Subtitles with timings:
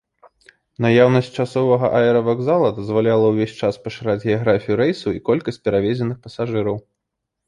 [0.83, 6.75] Наяўнасць часовага аэравакзала дазваляла ўвесь час пашыраць геаграфію рэйсаў і колькасць перавезеных пасажыраў.